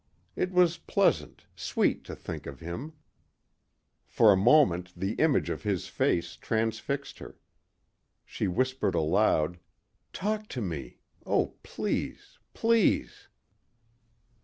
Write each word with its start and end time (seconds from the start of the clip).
It 0.35 0.51
was 0.51 0.79
pleasant, 0.79 1.45
sweet 1.55 2.03
to 2.05 2.15
think 2.15 2.47
of 2.47 2.59
him. 2.59 2.93
For 4.07 4.33
a 4.33 4.35
moment 4.35 4.91
the 4.97 5.13
image 5.19 5.51
of 5.51 5.61
his 5.61 5.85
face 5.89 6.35
transfixed 6.37 7.19
her. 7.19 7.37
She 8.25 8.47
whispered 8.47 8.95
aloud, 8.95 9.59
"Talk 10.11 10.47
to 10.47 10.59
me. 10.61 10.97
Oh, 11.23 11.53
please... 11.61 12.39
please...." 12.55 13.27